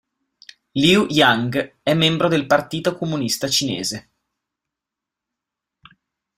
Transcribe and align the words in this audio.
Liu 0.71 1.05
Yang 1.11 1.75
è 1.83 1.93
membro 1.93 2.27
del 2.27 2.47
Partito 2.47 2.95
Comunista 2.95 3.47
Cinese. 3.47 4.09